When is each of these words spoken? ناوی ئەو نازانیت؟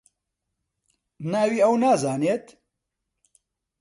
ناوی 1.31 1.59
ئەو 1.63 1.73
نازانیت؟ 1.83 2.45